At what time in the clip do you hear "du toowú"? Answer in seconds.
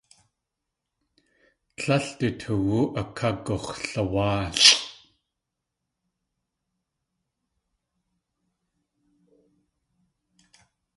2.17-2.79